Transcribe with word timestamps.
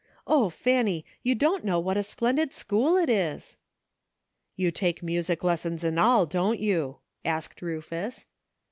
O, 0.25 0.49
Fanny! 0.49 1.05
you 1.21 1.35
don't 1.35 1.63
know 1.63 1.79
what 1.79 1.95
a 1.95 2.01
splendid 2.01 2.53
school 2.53 2.97
it 2.97 3.07
is."" 3.07 3.57
You 4.55 4.71
take 4.71 5.03
music 5.03 5.43
lessons 5.43 5.83
and 5.83 5.99
all, 5.99 6.25
don't 6.25 6.59
you?" 6.59 6.97
asked 7.23 7.61
Ruf 7.61 7.93
us. 7.93 8.25